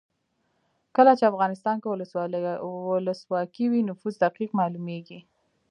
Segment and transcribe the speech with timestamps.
[0.95, 1.87] کله چې افغانستان کې
[2.97, 5.19] ولسواکي وي نفوس دقیق مالومیږي.